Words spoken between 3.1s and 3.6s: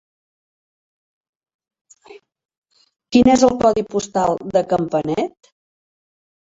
Quin és el